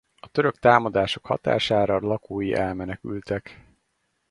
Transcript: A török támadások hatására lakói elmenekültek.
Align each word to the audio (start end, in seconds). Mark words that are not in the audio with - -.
A 0.19 0.27
török 0.27 0.59
támadások 0.59 1.25
hatására 1.25 1.99
lakói 1.99 2.53
elmenekültek. 2.53 3.57